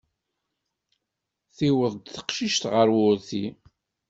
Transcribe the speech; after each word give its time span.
Tiweḍ 1.55 1.93
teqcict 2.13 2.63
ɣer 2.73 2.87
wurti. 2.95 3.45